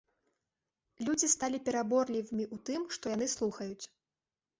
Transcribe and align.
Людзі 1.09 1.27
сталі 1.33 1.59
пераборлівымі 1.67 2.45
у 2.57 2.59
тым, 2.71 2.81
што 2.97 3.13
яны 3.15 3.29
слухаюць. 3.35 3.85